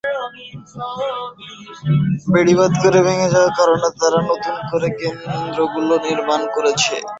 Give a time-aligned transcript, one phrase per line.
[2.33, 7.09] বেড়িবাঁধ ভেঙে যাওয়ার কারণে তাঁরা নতুন করে কেন্দ্রগুলো নির্মাণ করছেন না।